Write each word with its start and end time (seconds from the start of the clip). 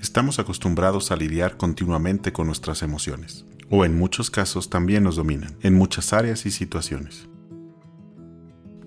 estamos 0.00 0.38
acostumbrados 0.38 1.12
a 1.12 1.16
lidiar 1.16 1.56
continuamente 1.56 2.32
con 2.32 2.46
nuestras 2.46 2.82
emociones, 2.82 3.44
o 3.68 3.84
en 3.84 3.98
muchos 3.98 4.30
casos 4.30 4.70
también 4.70 5.04
nos 5.04 5.16
dominan, 5.16 5.56
en 5.60 5.74
muchas 5.74 6.12
áreas 6.12 6.46
y 6.46 6.50
situaciones. 6.50 7.28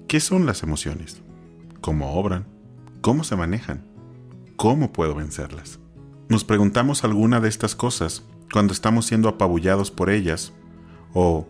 ¿Qué 0.08 0.20
son 0.20 0.46
las 0.46 0.64
emociones? 0.64 1.22
¿Cómo 1.82 2.14
obran? 2.16 2.48
¿Cómo 3.02 3.24
se 3.24 3.36
manejan? 3.36 3.86
¿Cómo 4.56 4.92
puedo 4.92 5.16
vencerlas? 5.16 5.80
Nos 6.30 6.44
preguntamos 6.44 7.04
alguna 7.04 7.40
de 7.40 7.50
estas 7.50 7.76
cosas 7.76 8.24
cuando 8.52 8.74
estamos 8.74 9.06
siendo 9.06 9.30
apabullados 9.30 9.92
por 9.92 10.10
ellas 10.10 10.54
o 11.14 11.48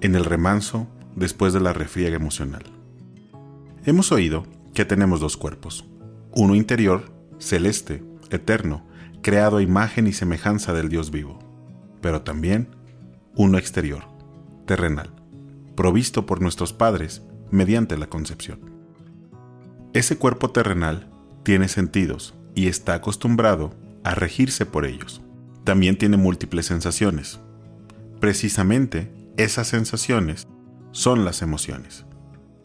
en 0.00 0.14
el 0.14 0.24
remanso 0.24 0.86
después 1.14 1.52
de 1.52 1.60
la 1.60 1.72
refriega 1.72 2.16
emocional. 2.16 2.64
Hemos 3.84 4.12
oído 4.12 4.46
que 4.74 4.84
tenemos 4.84 5.20
dos 5.20 5.36
cuerpos, 5.36 5.86
uno 6.32 6.54
interior, 6.54 7.12
celeste, 7.38 8.02
eterno, 8.30 8.85
creado 9.26 9.56
a 9.56 9.62
imagen 9.62 10.06
y 10.06 10.12
semejanza 10.12 10.72
del 10.72 10.88
Dios 10.88 11.10
vivo, 11.10 11.40
pero 12.00 12.22
también 12.22 12.68
uno 13.34 13.58
exterior, 13.58 14.04
terrenal, 14.66 15.10
provisto 15.74 16.26
por 16.26 16.40
nuestros 16.40 16.72
padres 16.72 17.22
mediante 17.50 17.98
la 17.98 18.06
concepción. 18.06 18.60
Ese 19.94 20.16
cuerpo 20.16 20.52
terrenal 20.52 21.10
tiene 21.42 21.66
sentidos 21.66 22.36
y 22.54 22.68
está 22.68 22.94
acostumbrado 22.94 23.74
a 24.04 24.14
regirse 24.14 24.64
por 24.64 24.86
ellos. 24.86 25.22
También 25.64 25.98
tiene 25.98 26.16
múltiples 26.16 26.66
sensaciones. 26.66 27.40
Precisamente 28.20 29.10
esas 29.36 29.66
sensaciones 29.66 30.46
son 30.92 31.24
las 31.24 31.42
emociones. 31.42 32.06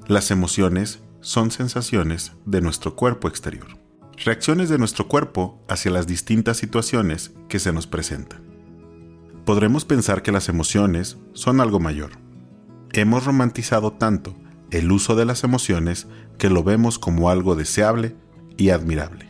Las 0.05 0.29
emociones 0.29 1.01
son 1.21 1.49
sensaciones 1.49 2.33
de 2.45 2.61
nuestro 2.61 2.95
cuerpo 2.95 3.27
exterior, 3.27 3.80
reacciones 4.23 4.69
de 4.69 4.77
nuestro 4.77 5.07
cuerpo 5.07 5.59
hacia 5.67 5.91
las 5.91 6.05
distintas 6.05 6.57
situaciones 6.57 7.31
que 7.49 7.59
se 7.59 7.73
nos 7.73 7.87
presentan. 7.87 8.41
Podremos 9.45 9.83
pensar 9.85 10.21
que 10.21 10.31
las 10.31 10.47
emociones 10.47 11.17
son 11.33 11.59
algo 11.59 11.79
mayor. 11.79 12.11
Hemos 12.93 13.25
romantizado 13.25 13.93
tanto 13.93 14.35
el 14.69 14.91
uso 14.91 15.15
de 15.15 15.25
las 15.25 15.43
emociones 15.43 16.07
que 16.37 16.49
lo 16.49 16.63
vemos 16.63 16.99
como 16.99 17.29
algo 17.29 17.55
deseable 17.55 18.15
y 18.57 18.69
admirable, 18.69 19.25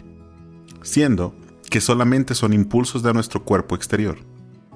siendo 0.82 1.36
que 1.70 1.80
solamente 1.80 2.36
son 2.36 2.52
impulsos 2.52 3.02
de 3.02 3.14
nuestro 3.14 3.46
cuerpo 3.46 3.76
exterior. 3.76 4.18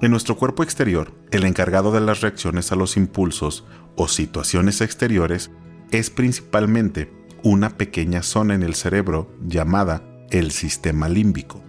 En 0.00 0.10
nuestro 0.10 0.36
cuerpo 0.36 0.62
exterior, 0.62 1.12
el 1.30 1.44
encargado 1.44 1.92
de 1.92 2.00
las 2.00 2.22
reacciones 2.22 2.72
a 2.72 2.76
los 2.76 2.96
impulsos 2.96 3.64
o 3.96 4.08
situaciones 4.08 4.80
exteriores 4.80 5.50
es 5.90 6.10
principalmente 6.10 7.12
una 7.46 7.76
pequeña 7.76 8.24
zona 8.24 8.56
en 8.56 8.64
el 8.64 8.74
cerebro 8.74 9.30
llamada 9.40 10.02
el 10.30 10.50
sistema 10.50 11.08
límbico. 11.08 11.62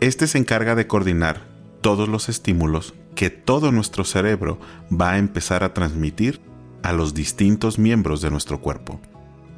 Este 0.00 0.26
se 0.26 0.38
encarga 0.38 0.74
de 0.74 0.88
coordinar 0.88 1.46
todos 1.82 2.08
los 2.08 2.28
estímulos 2.28 2.94
que 3.14 3.30
todo 3.30 3.70
nuestro 3.70 4.02
cerebro 4.02 4.58
va 4.90 5.12
a 5.12 5.18
empezar 5.18 5.62
a 5.62 5.72
transmitir 5.72 6.40
a 6.82 6.92
los 6.92 7.14
distintos 7.14 7.78
miembros 7.78 8.22
de 8.22 8.30
nuestro 8.32 8.60
cuerpo. 8.60 9.00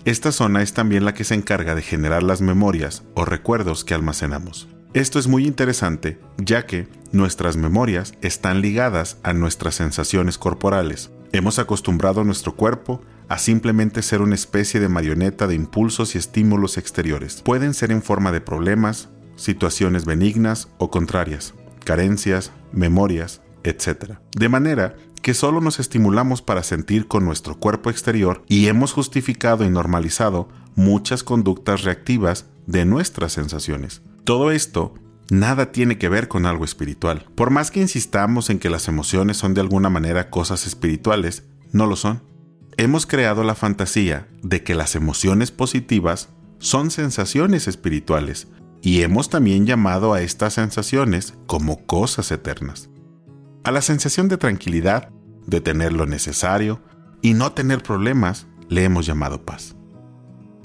Esta 0.05 0.31
zona 0.31 0.61
es 0.61 0.75
también 0.75 1.07
la 1.07 1.15
que 1.15 1.25
se 1.25 1.37
encarga 1.37 1.75
de 1.75 1.81
generar 1.81 2.23
las 2.23 2.43
memorias 2.43 3.03
o 3.15 3.25
recuerdos 3.25 3.83
que 3.83 3.95
almacenamos. 3.95 4.69
Esto 4.93 5.19
es 5.19 5.27
muy 5.27 5.47
interesante 5.47 6.21
ya 6.37 6.67
que 6.67 6.87
nuestras 7.13 7.57
memorias 7.57 8.13
están 8.21 8.61
ligadas 8.61 9.17
a 9.23 9.33
nuestras 9.33 9.77
sensaciones 9.77 10.37
corporales. 10.37 11.11
Hemos 11.33 11.59
acostumbrado 11.59 12.21
a 12.21 12.25
nuestro 12.25 12.57
cuerpo 12.57 13.01
a 13.33 13.39
simplemente 13.39 14.03
ser 14.03 14.21
una 14.21 14.35
especie 14.35 14.79
de 14.79 14.91
marioneta 14.91 15.47
de 15.47 15.55
impulsos 15.55 16.15
y 16.15 16.19
estímulos 16.19 16.77
exteriores. 16.77 17.41
Pueden 17.41 17.73
ser 17.73 17.91
en 17.91 18.03
forma 18.03 18.31
de 18.31 18.43
problemas, 18.43 19.09
situaciones 19.37 20.05
benignas 20.05 20.69
o 20.77 20.91
contrarias, 20.91 21.55
carencias, 21.83 22.53
memorias, 22.73 23.41
etc. 23.65 24.19
De 24.37 24.51
manera 24.51 24.97
que 25.23 25.33
solo 25.33 25.63
nos 25.63 25.81
estimulamos 25.81 26.43
para 26.43 26.63
sentir 26.63 27.09
con 27.09 27.25
nuestro 27.25 27.59
cuerpo 27.59 27.89
exterior 27.89 28.43
y 28.49 28.67
hemos 28.67 28.93
justificado 28.93 29.65
y 29.65 29.71
normalizado 29.71 30.51
muchas 30.75 31.25
conductas 31.25 31.85
reactivas 31.85 32.45
de 32.67 32.85
nuestras 32.85 33.33
sensaciones. 33.33 34.03
Todo 34.25 34.51
esto 34.51 34.93
nada 35.31 35.73
tiene 35.73 35.97
que 35.97 36.11
ver 36.11 36.29
con 36.29 36.45
algo 36.45 36.67
espiritual. 36.67 37.25
Por 37.35 37.49
más 37.49 37.71
que 37.71 37.81
insistamos 37.81 38.51
en 38.51 38.59
que 38.59 38.69
las 38.69 38.89
emociones 38.89 39.39
son 39.39 39.55
de 39.55 39.63
alguna 39.63 39.89
manera 39.89 40.29
cosas 40.29 40.67
espirituales, 40.67 41.45
no 41.73 41.87
lo 41.87 41.97
son 41.97 42.31
hemos 42.77 43.07
creado 43.07 43.45
la 43.45 43.55
fantasía 43.55 44.29
de 44.43 44.63
que 44.63 44.75
las 44.75 44.95
emociones 44.95 45.51
positivas 45.51 46.31
son 46.59 46.91
sensaciones 46.91 47.69
espirituales 47.69 48.49
y 48.81 49.03
hemos 49.03 49.31
también 49.31 49.67
llamado 49.67 50.15
a 50.15 50.23
estas 50.23 50.55
sensaciones 50.55 51.35
como 51.47 51.87
cosas 51.87 52.31
eternas. 52.31 52.91
A 53.65 53.71
la 53.71 53.83
sensación 53.83 54.29
de 54.29 54.39
tranquilidad, 54.39 55.11
de 55.47 55.61
tener 55.61 55.93
lo 55.93 56.07
necesario 56.07 56.81
y 57.21 57.35
no 57.35 57.53
tener 57.53 57.83
problemas, 57.83 58.47
le 58.69 58.85
hemos 58.85 59.07
llamado 59.07 59.45
paz. 59.45 59.77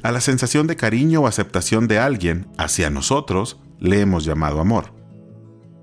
A 0.01 0.12
la 0.12 0.22
sensación 0.22 0.68
de 0.68 0.75
cariño 0.75 1.22
o 1.22 1.28
aceptación 1.28 1.88
de 1.88 2.00
alguien 2.00 2.47
hacia 2.57 2.89
nosotros, 2.89 3.59
le 3.79 4.01
hemos 4.01 4.24
llamado 4.24 4.62
amor. 4.62 4.94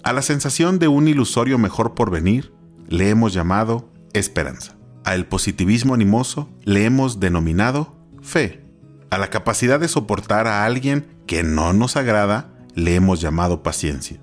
A 0.03 0.13
la 0.13 0.23
sensación 0.23 0.79
de 0.79 0.89
un 0.89 1.09
ilusorio 1.09 1.59
mejor 1.59 1.95
por 1.95 2.11
venir, 2.11 2.53
le 2.89 3.11
hemos 3.11 3.33
llamado 3.33 3.93
esperanza. 4.13 4.77
Al 5.05 5.27
positivismo 5.27 5.93
animoso 5.93 6.49
le 6.65 6.87
hemos 6.87 7.21
denominado 7.21 7.95
fe. 8.23 8.65
A 9.11 9.19
la 9.19 9.29
capacidad 9.29 9.79
de 9.79 9.89
soportar 9.89 10.47
a 10.47 10.65
alguien 10.65 11.07
que 11.27 11.43
no 11.43 11.75
nos 11.75 11.97
agrada 11.97 12.51
le 12.75 12.95
hemos 12.95 13.21
llamado 13.21 13.63
paciencia. 13.63 14.19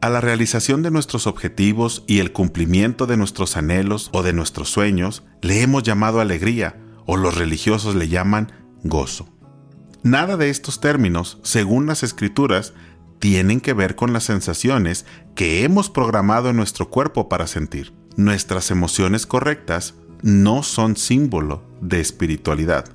A 0.00 0.10
la 0.10 0.20
realización 0.20 0.82
de 0.82 0.90
nuestros 0.90 1.26
objetivos 1.26 2.04
y 2.06 2.18
el 2.18 2.32
cumplimiento 2.32 3.06
de 3.06 3.16
nuestros 3.16 3.56
anhelos 3.56 4.10
o 4.12 4.22
de 4.22 4.32
nuestros 4.32 4.68
sueños 4.68 5.22
le 5.40 5.62
hemos 5.62 5.84
llamado 5.84 6.20
alegría 6.20 6.78
o 7.06 7.16
los 7.16 7.36
religiosos 7.36 7.94
le 7.94 8.08
llaman 8.08 8.52
gozo. 8.82 9.28
Nada 10.02 10.36
de 10.36 10.50
estos 10.50 10.80
términos, 10.80 11.38
según 11.42 11.86
las 11.86 12.02
escrituras, 12.02 12.74
tienen 13.20 13.60
que 13.60 13.72
ver 13.72 13.94
con 13.94 14.12
las 14.12 14.24
sensaciones 14.24 15.06
que 15.34 15.64
hemos 15.64 15.88
programado 15.88 16.50
en 16.50 16.56
nuestro 16.56 16.90
cuerpo 16.90 17.28
para 17.28 17.46
sentir. 17.46 17.94
Nuestras 18.16 18.70
emociones 18.70 19.26
correctas 19.26 19.94
no 20.24 20.62
son 20.62 20.96
símbolo 20.96 21.62
de 21.82 22.00
espiritualidad. 22.00 22.86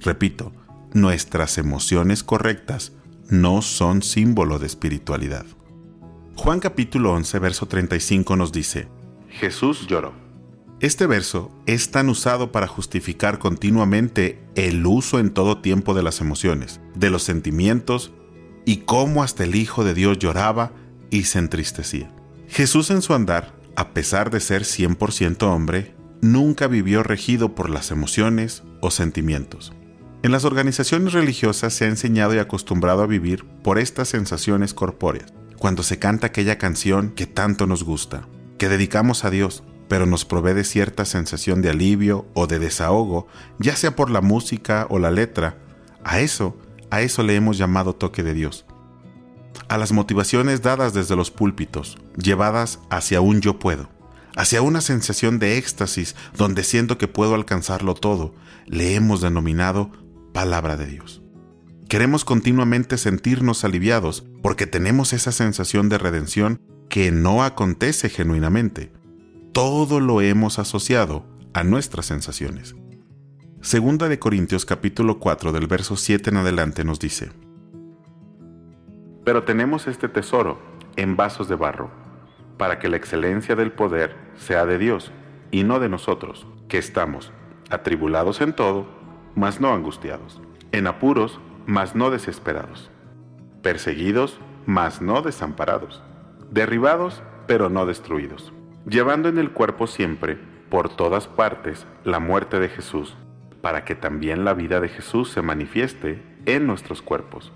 Repito, 0.00 0.50
nuestras 0.92 1.56
emociones 1.58 2.24
correctas 2.24 2.90
no 3.28 3.62
son 3.62 4.02
símbolo 4.02 4.58
de 4.58 4.66
espiritualidad. 4.66 5.46
Juan 6.34 6.58
capítulo 6.58 7.12
11, 7.12 7.38
verso 7.38 7.66
35 7.66 8.34
nos 8.34 8.50
dice, 8.50 8.88
Jesús 9.28 9.86
lloró. 9.86 10.12
Este 10.80 11.06
verso 11.06 11.52
es 11.66 11.92
tan 11.92 12.08
usado 12.08 12.50
para 12.50 12.66
justificar 12.66 13.38
continuamente 13.38 14.42
el 14.56 14.84
uso 14.84 15.20
en 15.20 15.30
todo 15.30 15.58
tiempo 15.58 15.94
de 15.94 16.02
las 16.02 16.20
emociones, 16.20 16.80
de 16.96 17.10
los 17.10 17.22
sentimientos 17.22 18.10
y 18.66 18.78
cómo 18.78 19.22
hasta 19.22 19.44
el 19.44 19.54
Hijo 19.54 19.84
de 19.84 19.94
Dios 19.94 20.18
lloraba 20.18 20.72
y 21.10 21.22
se 21.24 21.38
entristecía. 21.38 22.12
Jesús 22.48 22.90
en 22.90 23.02
su 23.02 23.14
andar, 23.14 23.54
a 23.76 23.90
pesar 23.90 24.32
de 24.32 24.40
ser 24.40 24.62
100% 24.62 25.44
hombre, 25.44 25.94
nunca 26.22 26.68
vivió 26.68 27.02
regido 27.02 27.54
por 27.54 27.68
las 27.68 27.90
emociones 27.90 28.62
o 28.80 28.90
sentimientos. 28.92 29.72
En 30.22 30.30
las 30.30 30.44
organizaciones 30.44 31.12
religiosas 31.12 31.74
se 31.74 31.84
ha 31.84 31.88
enseñado 31.88 32.32
y 32.34 32.38
acostumbrado 32.38 33.02
a 33.02 33.08
vivir 33.08 33.44
por 33.64 33.78
estas 33.78 34.08
sensaciones 34.08 34.72
corpóreas. 34.72 35.34
Cuando 35.58 35.82
se 35.82 35.98
canta 35.98 36.28
aquella 36.28 36.58
canción 36.58 37.10
que 37.10 37.26
tanto 37.26 37.66
nos 37.66 37.82
gusta, 37.82 38.28
que 38.56 38.68
dedicamos 38.68 39.24
a 39.24 39.30
Dios, 39.30 39.64
pero 39.88 40.06
nos 40.06 40.24
provee 40.24 40.54
de 40.54 40.62
cierta 40.62 41.04
sensación 41.04 41.60
de 41.60 41.70
alivio 41.70 42.26
o 42.34 42.46
de 42.46 42.60
desahogo, 42.60 43.26
ya 43.58 43.74
sea 43.74 43.96
por 43.96 44.08
la 44.08 44.20
música 44.20 44.86
o 44.90 45.00
la 45.00 45.10
letra, 45.10 45.58
a 46.04 46.20
eso, 46.20 46.56
a 46.90 47.02
eso 47.02 47.24
le 47.24 47.34
hemos 47.34 47.58
llamado 47.58 47.96
toque 47.96 48.22
de 48.22 48.34
Dios. 48.34 48.64
A 49.68 49.76
las 49.76 49.90
motivaciones 49.90 50.62
dadas 50.62 50.94
desde 50.94 51.16
los 51.16 51.32
púlpitos, 51.32 51.98
llevadas 52.16 52.78
hacia 52.90 53.20
un 53.20 53.40
yo 53.40 53.58
puedo 53.58 53.91
hacia 54.36 54.62
una 54.62 54.80
sensación 54.80 55.38
de 55.38 55.58
éxtasis 55.58 56.16
donde 56.36 56.64
siento 56.64 56.98
que 56.98 57.08
puedo 57.08 57.34
alcanzarlo 57.34 57.94
todo, 57.94 58.34
le 58.66 58.94
hemos 58.94 59.20
denominado 59.20 59.90
palabra 60.32 60.76
de 60.76 60.86
Dios. 60.86 61.22
Queremos 61.88 62.24
continuamente 62.24 62.96
sentirnos 62.96 63.64
aliviados 63.64 64.24
porque 64.42 64.66
tenemos 64.66 65.12
esa 65.12 65.30
sensación 65.30 65.88
de 65.88 65.98
redención 65.98 66.58
que 66.88 67.10
no 67.10 67.44
acontece 67.44 68.08
genuinamente. 68.08 68.92
Todo 69.52 70.00
lo 70.00 70.22
hemos 70.22 70.58
asociado 70.58 71.26
a 71.52 71.64
nuestras 71.64 72.06
sensaciones. 72.06 72.74
Segunda 73.60 74.08
de 74.08 74.18
Corintios 74.18 74.64
capítulo 74.64 75.18
4 75.20 75.52
del 75.52 75.66
verso 75.66 75.96
7 75.96 76.30
en 76.30 76.38
adelante 76.38 76.84
nos 76.84 76.98
dice, 76.98 77.30
Pero 79.24 79.44
tenemos 79.44 79.86
este 79.86 80.08
tesoro 80.08 80.60
en 80.96 81.16
vasos 81.16 81.48
de 81.48 81.56
barro 81.56 81.90
para 82.56 82.78
que 82.78 82.88
la 82.88 82.96
excelencia 82.96 83.54
del 83.54 83.72
poder 83.72 84.16
sea 84.36 84.66
de 84.66 84.78
Dios 84.78 85.12
y 85.50 85.64
no 85.64 85.80
de 85.80 85.88
nosotros, 85.88 86.46
que 86.68 86.78
estamos 86.78 87.32
atribulados 87.70 88.40
en 88.40 88.52
todo, 88.52 88.86
mas 89.34 89.60
no 89.60 89.72
angustiados, 89.72 90.40
en 90.72 90.86
apuros, 90.86 91.40
mas 91.66 91.94
no 91.94 92.10
desesperados, 92.10 92.90
perseguidos, 93.62 94.40
mas 94.66 95.00
no 95.00 95.22
desamparados, 95.22 96.02
derribados, 96.50 97.22
pero 97.46 97.68
no 97.68 97.86
destruidos, 97.86 98.52
llevando 98.86 99.28
en 99.28 99.38
el 99.38 99.52
cuerpo 99.52 99.86
siempre, 99.86 100.38
por 100.68 100.88
todas 100.88 101.28
partes, 101.28 101.86
la 102.04 102.18
muerte 102.18 102.58
de 102.58 102.68
Jesús, 102.68 103.16
para 103.60 103.84
que 103.84 103.94
también 103.94 104.44
la 104.44 104.54
vida 104.54 104.80
de 104.80 104.88
Jesús 104.88 105.30
se 105.30 105.42
manifieste 105.42 106.22
en 106.46 106.66
nuestros 106.66 107.02
cuerpos. 107.02 107.52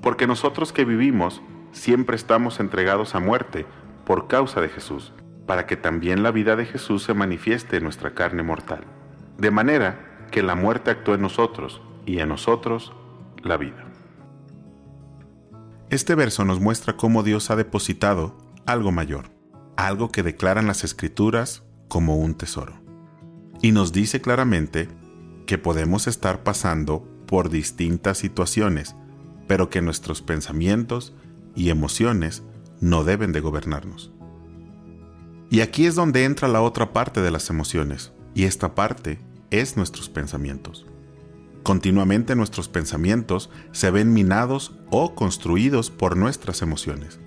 Porque 0.00 0.26
nosotros 0.26 0.72
que 0.72 0.84
vivimos, 0.84 1.42
siempre 1.72 2.16
estamos 2.16 2.60
entregados 2.60 3.14
a 3.14 3.20
muerte 3.20 3.66
por 4.04 4.28
causa 4.28 4.60
de 4.60 4.68
Jesús, 4.68 5.12
para 5.52 5.66
que 5.66 5.76
también 5.76 6.22
la 6.22 6.30
vida 6.30 6.56
de 6.56 6.64
Jesús 6.64 7.02
se 7.02 7.12
manifieste 7.12 7.76
en 7.76 7.82
nuestra 7.82 8.14
carne 8.14 8.42
mortal. 8.42 8.86
De 9.36 9.50
manera 9.50 10.26
que 10.30 10.42
la 10.42 10.54
muerte 10.54 10.90
actúe 10.90 11.12
en 11.12 11.20
nosotros 11.20 11.82
y 12.06 12.20
en 12.20 12.30
nosotros 12.30 12.94
la 13.42 13.58
vida. 13.58 13.84
Este 15.90 16.14
verso 16.14 16.46
nos 16.46 16.58
muestra 16.58 16.96
cómo 16.96 17.22
Dios 17.22 17.50
ha 17.50 17.56
depositado 17.56 18.34
algo 18.64 18.92
mayor, 18.92 19.26
algo 19.76 20.10
que 20.10 20.22
declaran 20.22 20.66
las 20.66 20.84
escrituras 20.84 21.64
como 21.86 22.16
un 22.16 22.34
tesoro. 22.34 22.80
Y 23.60 23.72
nos 23.72 23.92
dice 23.92 24.22
claramente 24.22 24.88
que 25.44 25.58
podemos 25.58 26.06
estar 26.06 26.44
pasando 26.44 27.06
por 27.26 27.50
distintas 27.50 28.16
situaciones, 28.16 28.96
pero 29.46 29.68
que 29.68 29.82
nuestros 29.82 30.22
pensamientos 30.22 31.14
y 31.54 31.68
emociones 31.68 32.42
no 32.80 33.04
deben 33.04 33.32
de 33.32 33.40
gobernarnos. 33.40 34.12
Y 35.52 35.60
aquí 35.60 35.84
es 35.84 35.94
donde 35.94 36.24
entra 36.24 36.48
la 36.48 36.62
otra 36.62 36.94
parte 36.94 37.20
de 37.20 37.30
las 37.30 37.50
emociones, 37.50 38.10
y 38.34 38.44
esta 38.44 38.74
parte 38.74 39.18
es 39.50 39.76
nuestros 39.76 40.08
pensamientos. 40.08 40.86
Continuamente 41.62 42.34
nuestros 42.34 42.70
pensamientos 42.70 43.50
se 43.70 43.90
ven 43.90 44.14
minados 44.14 44.78
o 44.90 45.14
construidos 45.14 45.90
por 45.90 46.16
nuestras 46.16 46.62
emociones. 46.62 47.20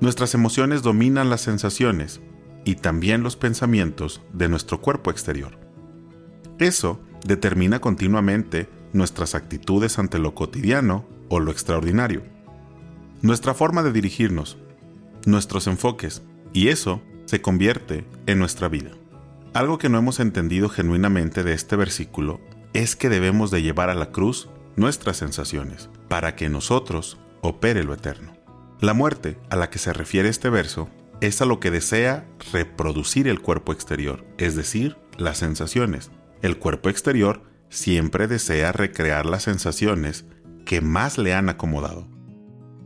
Nuestras 0.00 0.32
emociones 0.32 0.80
dominan 0.80 1.28
las 1.28 1.42
sensaciones 1.42 2.22
y 2.64 2.76
también 2.76 3.22
los 3.22 3.36
pensamientos 3.36 4.22
de 4.32 4.48
nuestro 4.48 4.80
cuerpo 4.80 5.10
exterior. 5.10 5.58
Eso 6.58 6.98
determina 7.26 7.78
continuamente 7.78 8.70
nuestras 8.94 9.34
actitudes 9.34 9.98
ante 9.98 10.18
lo 10.18 10.34
cotidiano 10.34 11.04
o 11.28 11.40
lo 11.40 11.50
extraordinario, 11.50 12.22
nuestra 13.20 13.52
forma 13.52 13.82
de 13.82 13.92
dirigirnos, 13.92 14.56
nuestros 15.26 15.66
enfoques, 15.66 16.22
y 16.52 16.68
eso 16.68 17.02
se 17.26 17.40
convierte 17.40 18.04
en 18.26 18.38
nuestra 18.38 18.68
vida. 18.68 18.90
Algo 19.54 19.78
que 19.78 19.88
no 19.88 19.98
hemos 19.98 20.20
entendido 20.20 20.68
genuinamente 20.68 21.42
de 21.42 21.52
este 21.52 21.76
versículo 21.76 22.40
es 22.72 22.96
que 22.96 23.08
debemos 23.08 23.50
de 23.50 23.62
llevar 23.62 23.90
a 23.90 23.94
la 23.94 24.10
cruz 24.10 24.48
nuestras 24.76 25.18
sensaciones, 25.18 25.90
para 26.08 26.36
que 26.36 26.48
nosotros 26.48 27.18
opere 27.42 27.84
lo 27.84 27.92
eterno. 27.92 28.32
La 28.80 28.94
muerte 28.94 29.38
a 29.50 29.56
la 29.56 29.70
que 29.70 29.78
se 29.78 29.92
refiere 29.92 30.28
este 30.28 30.48
verso 30.50 30.88
es 31.20 31.40
a 31.40 31.44
lo 31.44 31.60
que 31.60 31.70
desea 31.70 32.26
reproducir 32.52 33.28
el 33.28 33.40
cuerpo 33.40 33.72
exterior, 33.72 34.24
es 34.38 34.56
decir, 34.56 34.96
las 35.18 35.38
sensaciones. 35.38 36.10
El 36.40 36.58
cuerpo 36.58 36.88
exterior 36.88 37.42
siempre 37.68 38.26
desea 38.26 38.72
recrear 38.72 39.26
las 39.26 39.44
sensaciones 39.44 40.24
que 40.64 40.80
más 40.80 41.18
le 41.18 41.34
han 41.34 41.48
acomodado. 41.48 42.08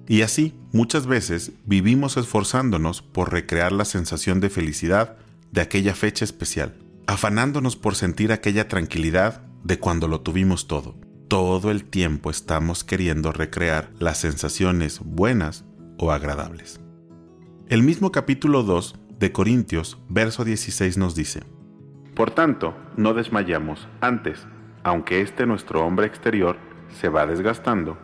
Y 0.09 0.23
así, 0.23 0.55
muchas 0.73 1.07
veces 1.07 1.53
vivimos 1.65 2.17
esforzándonos 2.17 3.03
por 3.03 3.33
recrear 3.33 3.73
la 3.73 3.85
sensación 3.85 4.41
de 4.41 4.51
felicidad 4.51 5.17
de 5.51 5.61
aquella 5.61 5.95
fecha 5.95 6.25
especial, 6.25 6.75
afanándonos 7.07 7.77
por 7.77 7.97
sentir 7.97 8.31
aquella 8.31 8.69
tranquilidad 8.69 9.43
de 9.65 9.79
cuando 9.79 10.07
lo 10.07 10.21
tuvimos 10.21 10.69
todo. 10.69 10.95
Todo 11.29 11.73
el 11.73 11.85
tiempo 11.85 12.31
estamos 12.31 12.85
queriendo 12.85 13.33
recrear 13.33 13.91
las 13.99 14.19
sensaciones 14.19 15.01
buenas 15.05 15.65
o 15.99 16.13
agradables. 16.13 16.81
El 17.69 17.83
mismo 17.83 18.13
capítulo 18.13 18.63
2 18.63 18.95
de 19.19 19.33
Corintios, 19.33 19.99
verso 20.09 20.45
16 20.45 20.99
nos 20.99 21.17
dice, 21.17 21.43
Por 22.15 22.31
tanto, 22.31 22.77
no 22.97 23.13
desmayamos 23.13 23.89
antes, 24.01 24.47
aunque 24.85 25.21
este 25.21 25.47
nuestro 25.47 25.85
hombre 25.85 26.07
exterior 26.07 26.57
se 27.01 27.09
va 27.09 27.27
desgastando, 27.27 27.99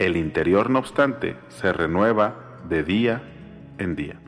el 0.00 0.16
interior 0.16 0.70
no 0.70 0.78
obstante 0.78 1.36
se 1.48 1.74
renueva 1.74 2.58
de 2.68 2.82
día 2.82 3.22
en 3.78 3.96
día. 3.96 4.18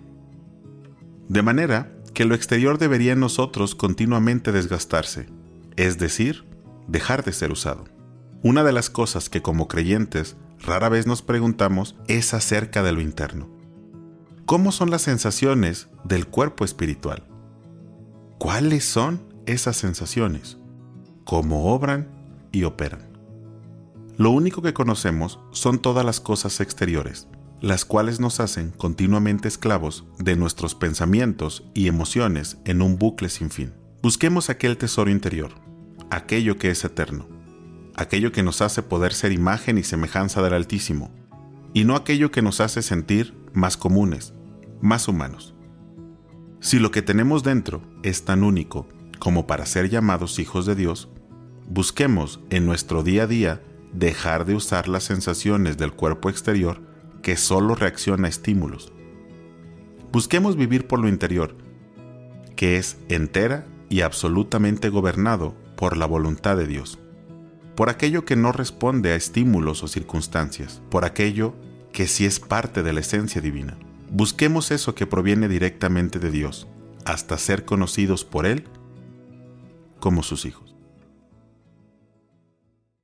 De 1.28 1.40
manera 1.40 1.90
que 2.12 2.26
lo 2.26 2.34
exterior 2.34 2.76
debería 2.76 3.14
en 3.14 3.20
nosotros 3.20 3.74
continuamente 3.74 4.52
desgastarse, 4.52 5.28
es 5.76 5.98
decir, 5.98 6.44
dejar 6.88 7.24
de 7.24 7.32
ser 7.32 7.50
usado. 7.50 7.84
Una 8.42 8.64
de 8.64 8.72
las 8.72 8.90
cosas 8.90 9.30
que 9.30 9.40
como 9.40 9.66
creyentes 9.66 10.36
rara 10.60 10.90
vez 10.90 11.06
nos 11.06 11.22
preguntamos 11.22 11.96
es 12.06 12.34
acerca 12.34 12.82
de 12.82 12.92
lo 12.92 13.00
interno. 13.00 13.48
¿Cómo 14.44 14.72
son 14.72 14.90
las 14.90 15.00
sensaciones 15.00 15.88
del 16.04 16.26
cuerpo 16.26 16.66
espiritual? 16.66 17.24
¿Cuáles 18.36 18.84
son 18.84 19.22
esas 19.46 19.78
sensaciones? 19.78 20.58
¿Cómo 21.24 21.72
obran 21.72 22.08
y 22.52 22.64
operan? 22.64 23.12
Lo 24.19 24.31
único 24.31 24.61
que 24.61 24.75
conocemos 24.75 25.41
son 25.53 25.79
todas 25.79 26.05
las 26.05 26.20
cosas 26.20 26.61
exteriores, 26.61 27.29
las 27.62 27.85
cuales 27.85 28.20
nos 28.20 28.41
hacen 28.41 28.70
continuamente 28.70 29.49
esclavos 29.49 30.05
de 30.19 30.37
nuestros 30.37 30.75
pensamientos 30.75 31.64
y 31.75 31.87
emociones 31.87 32.59
en 32.64 32.82
un 32.82 32.99
bucle 32.99 33.31
sin 33.31 33.50
fin. 33.50 33.73
Busquemos 34.03 34.50
aquel 34.50 34.76
tesoro 34.76 35.11
interior, 35.11 35.53
aquello 36.11 36.59
que 36.59 36.70
es 36.70 36.85
eterno, 36.85 37.26
aquello 37.94 38.32
que 38.32 38.43
nos 38.43 38.61
hace 38.61 38.82
poder 38.82 39.14
ser 39.14 39.32
imagen 39.32 39.79
y 39.79 39.82
semejanza 39.82 40.43
del 40.43 40.55
Altísimo, 40.55 41.11
y 41.73 41.85
no 41.85 41.97
aquello 41.97 42.31
que 42.31 42.43
nos 42.43 42.61
hace 42.61 42.82
sentir 42.82 43.35
más 43.55 43.79
comunes, 43.79 44.35
más 44.82 45.08
humanos. 45.08 45.55
Si 46.61 46.79
lo 46.79 46.91
que 46.91 47.00
tenemos 47.00 47.43
dentro 47.43 47.82
es 48.03 48.25
tan 48.25 48.43
único 48.43 48.88
como 49.19 49.47
para 49.47 49.65
ser 49.65 49.88
llamados 49.88 50.38
hijos 50.38 50.67
de 50.67 50.75
Dios, 50.75 51.08
busquemos 51.69 52.41
en 52.50 52.67
nuestro 52.67 53.03
día 53.03 53.23
a 53.23 53.26
día 53.26 53.62
dejar 53.93 54.44
de 54.44 54.55
usar 54.55 54.89
las 54.89 55.05
sensaciones 55.05 55.77
del 55.77 55.93
cuerpo 55.93 56.31
exterior 56.31 56.81
que 57.23 57.37
solo 57.37 57.75
reacciona 57.75 58.27
a 58.27 58.31
estímulos. 58.31 58.93
Busquemos 60.11 60.56
vivir 60.56 60.87
por 60.87 60.99
lo 60.99 61.09
interior, 61.09 61.56
que 62.56 62.77
es 62.77 62.99
entera 63.09 63.67
y 63.89 64.00
absolutamente 64.00 64.89
gobernado 64.89 65.55
por 65.77 65.97
la 65.97 66.06
voluntad 66.06 66.56
de 66.56 66.67
Dios, 66.67 66.99
por 67.75 67.89
aquello 67.89 68.25
que 68.25 68.37
no 68.37 68.53
responde 68.53 69.12
a 69.12 69.17
estímulos 69.17 69.83
o 69.83 69.89
circunstancias, 69.89 70.83
por 70.91 71.05
aquello 71.05 71.55
que 71.93 72.06
sí 72.06 72.25
es 72.25 72.41
parte 72.41 72.82
de 72.82 72.93
la 72.93 73.01
esencia 73.01 73.41
divina. 73.41 73.79
Busquemos 74.11 74.70
eso 74.70 74.94
que 74.94 75.06
proviene 75.06 75.49
directamente 75.49 76.19
de 76.19 76.31
Dios, 76.31 76.69
hasta 77.05 77.39
ser 77.39 77.65
conocidos 77.65 78.25
por 78.25 78.46
Él 78.46 78.65
como 80.01 80.22
sus 80.22 80.44
hijos. 80.44 80.71